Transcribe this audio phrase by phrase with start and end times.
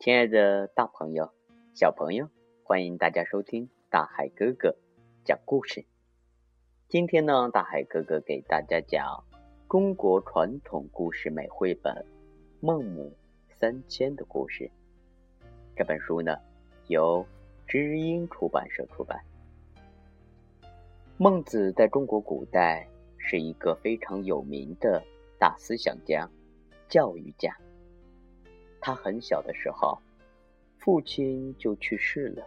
[0.00, 1.32] 亲爱的大朋友、
[1.74, 2.30] 小朋友，
[2.62, 4.76] 欢迎大家收听大海哥哥
[5.24, 5.84] 讲故事。
[6.86, 9.24] 今天呢，大海哥哥给大家讲
[9.68, 11.92] 中国传统故事美绘本
[12.60, 13.12] 《孟母
[13.58, 14.70] 三迁》的故事。
[15.74, 16.36] 这本书呢，
[16.86, 17.26] 由
[17.66, 19.20] 知音出版社出版。
[21.16, 25.02] 孟子在中国古代是一个非常有名的
[25.40, 26.30] 大思想家、
[26.88, 27.52] 教育家。
[28.80, 29.98] 他很小的时候，
[30.78, 32.46] 父亲就去世了，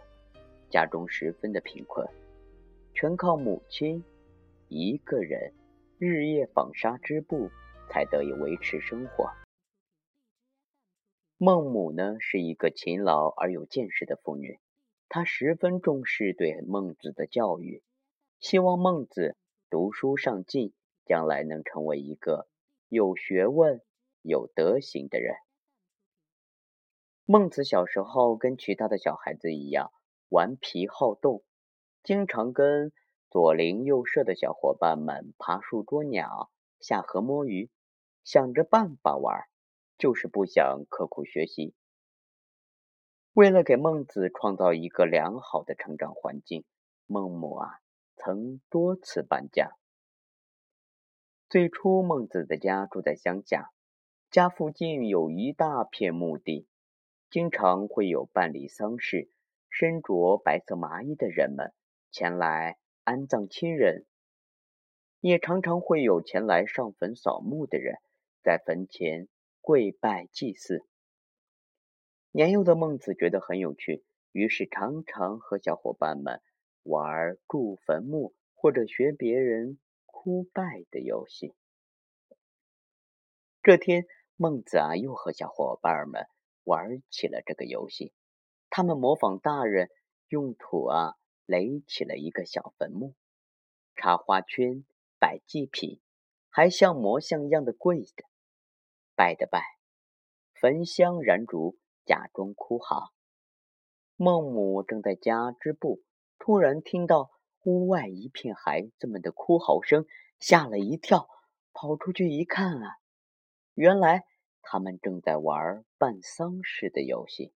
[0.70, 2.06] 家中十分的贫困，
[2.94, 4.02] 全靠母亲
[4.68, 5.52] 一个人
[5.98, 7.50] 日夜纺纱织布，
[7.88, 9.30] 才得以维持生活。
[11.36, 14.58] 孟母呢，是一个勤劳而有见识的妇女，
[15.08, 17.82] 她十分重视对孟子的教育，
[18.40, 19.36] 希望孟子
[19.68, 20.72] 读书上进，
[21.04, 22.48] 将来能成为一个
[22.88, 23.80] 有学问、
[24.22, 25.34] 有德行的人。
[27.32, 29.90] 孟子小时候跟其他的小孩子一样
[30.28, 31.42] 顽皮好动，
[32.02, 32.92] 经常跟
[33.30, 37.70] 左邻右舍的小伙伴们爬树捉鸟、下河摸鱼，
[38.22, 39.46] 想着办法玩，
[39.96, 41.72] 就是不想刻苦学习。
[43.32, 46.66] 为了给孟子创造一个良好的成长环境，
[47.06, 47.78] 孟母啊
[48.14, 49.78] 曾多次搬家。
[51.48, 53.70] 最初，孟子的家住在乡下，
[54.30, 56.66] 家附近有一大片墓地。
[57.32, 59.30] 经常会有办理丧事、
[59.70, 61.72] 身着白色麻衣的人们
[62.10, 64.04] 前来安葬亲人，
[65.20, 67.96] 也常常会有前来上坟扫墓的人
[68.42, 69.28] 在坟前
[69.62, 70.84] 跪拜祭祀。
[72.32, 76.42] 年幼的孟子觉得很有趣，于是常常和小伙伴们
[76.82, 81.54] 玩筑坟墓或者学别人哭拜的游戏。
[83.62, 84.04] 这天，
[84.36, 86.26] 孟子啊，又和小伙伴们。
[86.64, 88.12] 玩起了这个游戏，
[88.70, 89.90] 他们模仿大人
[90.28, 91.14] 用土啊
[91.44, 93.14] 垒起了一个小坟墓，
[93.96, 94.84] 插花圈、
[95.18, 96.00] 摆祭品，
[96.48, 98.24] 还像模像样的跪着，
[99.16, 99.62] 拜的拜，
[100.54, 103.12] 焚香燃烛，假装哭嚎。
[104.16, 106.02] 孟母正在家织布，
[106.38, 107.30] 突然听到
[107.64, 110.06] 屋外一片孩子们的哭嚎声，
[110.38, 111.28] 吓了一跳，
[111.72, 112.96] 跑出去一看啊，
[113.74, 114.26] 原来。
[114.62, 117.52] 他们正在玩办丧事的游戏。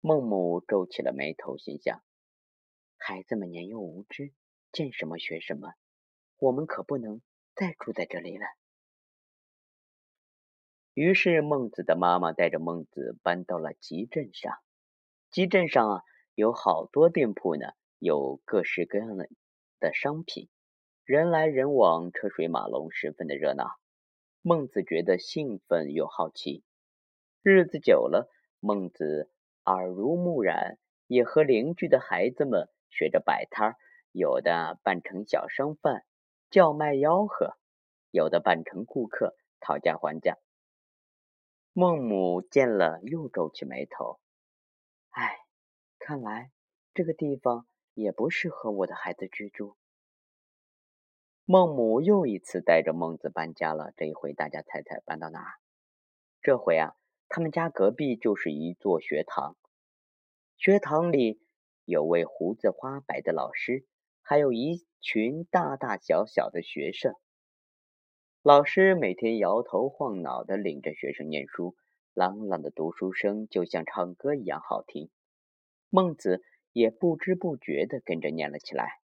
[0.00, 2.02] 孟母皱起了眉头，心想：
[2.96, 4.32] 孩子们年幼无知，
[4.72, 5.74] 见什么学什么，
[6.38, 7.20] 我们可不能
[7.54, 8.46] 再住在这里了。
[10.94, 14.58] 于是，孟子的妈妈带着孟子搬到了集镇上。
[15.30, 16.02] 集镇上啊，
[16.34, 19.28] 有好多店铺呢，有各式各样的
[19.78, 20.48] 的商品，
[21.04, 23.79] 人来人往，车水马龙，十分的热闹。
[24.42, 26.64] 孟子觉得兴奋又好奇，
[27.42, 29.30] 日子久了，孟子
[29.64, 33.76] 耳濡目染，也和邻居的孩子们学着摆摊，
[34.12, 36.06] 有的扮成小商贩
[36.48, 37.58] 叫卖吆喝，
[38.10, 40.38] 有的扮成顾客讨价还价。
[41.74, 44.20] 孟母见了，又皱起眉头
[45.12, 45.36] ：“哎，
[45.98, 46.50] 看来
[46.94, 49.76] 这个地方也不适合我的孩子居住。”
[51.52, 53.92] 孟母又一次带着孟子搬家了。
[53.96, 55.50] 这一回，大家猜猜搬到哪儿？
[56.42, 56.94] 这回啊，
[57.28, 59.56] 他们家隔壁就是一座学堂。
[60.56, 61.40] 学堂里
[61.84, 63.84] 有位胡子花白的老师，
[64.22, 67.14] 还有一群大大小小的学生。
[68.44, 71.74] 老师每天摇头晃脑的领着学生念书，
[72.14, 75.10] 朗朗的读书声就像唱歌一样好听。
[75.88, 78.99] 孟子也不知不觉的跟着念了起来。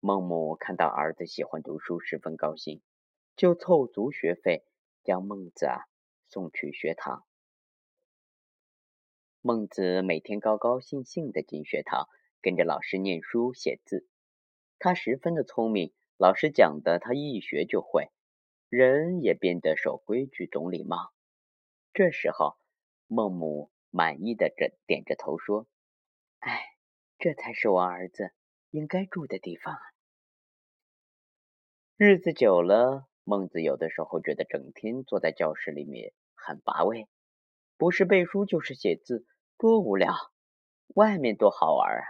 [0.00, 2.80] 孟母看到儿子喜欢读书，十分高兴，
[3.34, 4.64] 就凑足学费，
[5.02, 5.86] 将孟子啊
[6.28, 7.26] 送去学堂。
[9.40, 12.08] 孟子每天高高兴兴的进学堂，
[12.40, 14.06] 跟着老师念书写字。
[14.78, 18.12] 他十分的聪明，老师讲的他一学就会，
[18.68, 21.12] 人也变得守规矩、懂礼貌。
[21.92, 22.56] 这时候，
[23.08, 25.66] 孟母满意的着点着头说
[26.38, 26.76] ：“哎，
[27.18, 28.30] 这才是我儿子。”
[28.70, 29.76] 应该住的地方。
[31.96, 37.08] 日子久了，孟子有的时候觉得整天坐在教室里面很乏味，
[37.76, 39.26] 不是背书就是写字，
[39.56, 40.14] 多无聊。
[40.94, 42.04] 外面多好玩啊！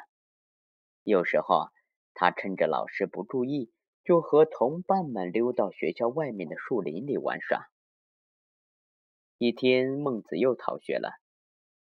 [1.02, 1.69] 有时候
[2.14, 3.72] 他趁着老师不注意，
[4.04, 7.69] 就和同伴们溜到学校外面的树林里玩耍。
[9.38, 11.12] 一天，孟子又逃学了。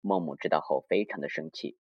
[0.01, 1.79] 孟母知道后，非常的生气。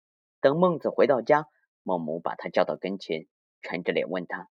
[0.41, 1.49] 等孟子回到家。
[1.87, 3.29] 孟母把他叫到跟前，
[3.63, 4.51] 沉着脸问他：“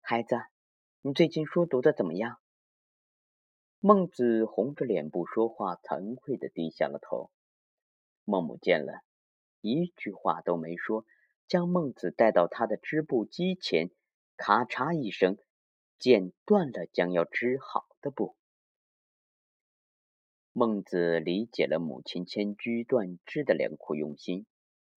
[0.00, 0.36] 孩子，
[1.00, 2.38] 你最近书读的怎么样？”
[3.82, 7.32] 孟子红着脸不说话，惭愧的低下了头。
[8.24, 9.00] 孟母见了，
[9.60, 11.04] 一句话都没说，
[11.48, 13.90] 将孟子带到他的织布机前，
[14.36, 15.36] 咔嚓一声，
[15.98, 18.36] 剪断了将要织好的布。
[20.52, 24.46] 孟子理解了母亲千居断织的良苦用心，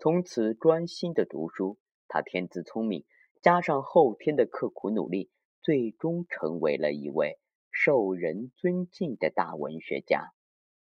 [0.01, 1.77] 从此专心的读书。
[2.07, 3.06] 他天资聪明，
[3.39, 5.30] 加上后天的刻苦努力，
[5.62, 7.38] 最终成为了一位
[7.69, 10.31] 受人尊敬的大文学家，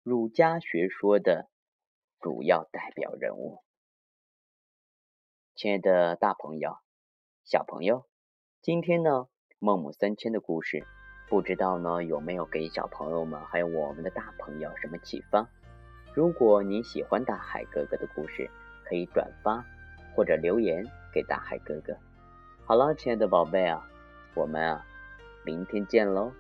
[0.03, 1.49] 儒家学说的
[2.21, 3.63] 主要代表人物。
[5.55, 6.77] 亲爱的，大朋友、
[7.47, 8.05] 小朋友，
[8.61, 9.29] 今天呢，
[9.59, 10.85] 孟母三迁的故事，
[11.31, 15.49] 不知道呢有没有给小朋友们还有我们的大朋友什么启发？
[16.15, 18.51] 如果你喜欢大海哥哥的故事，
[18.89, 19.65] 可以转发
[20.15, 20.85] 或者留言。
[21.11, 21.97] 给大海哥哥，
[22.67, 23.83] 好了，亲爱的宝贝啊，
[24.35, 24.85] 我们啊，
[25.43, 26.31] 明天见喽。